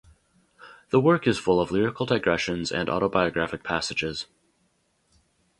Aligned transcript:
The 0.89 0.99
work 0.99 1.27
is 1.27 1.37
full 1.37 1.61
of 1.61 1.69
lyrical 1.69 2.07
digressions 2.07 2.71
and 2.71 2.89
autobiographic 2.89 3.63
passages. 3.63 4.25